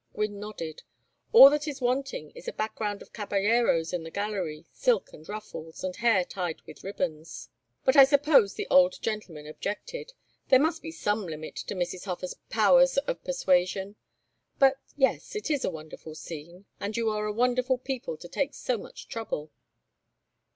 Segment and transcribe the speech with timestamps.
[0.15, 0.81] Gwynne nodded.
[1.31, 5.83] "All that is wanting is a background of caballeros in the gallery, silk and ruffles,
[5.83, 7.49] and hair tied with ribbons.
[7.85, 10.13] But I suppose the old gentlemen objected.
[10.47, 12.05] There must be some limit to Mrs.
[12.05, 13.95] Hofer's powers of persuasion.
[14.57, 18.55] But yes it is a wonderful scene, and you are a wonderful people to take
[18.55, 19.51] so much trouble."